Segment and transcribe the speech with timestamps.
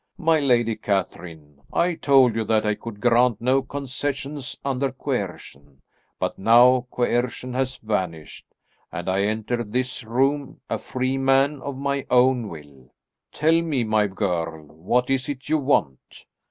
[0.17, 5.83] My Lady Catherine, I told you that I could grant no concessions under coercion,
[6.19, 8.47] but now coercion has vanished
[8.91, 12.91] and I enter this room a free man of my own will.
[13.31, 16.25] Tell me, my girl, what is it you want?